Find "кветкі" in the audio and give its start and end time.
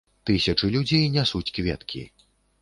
1.59-2.03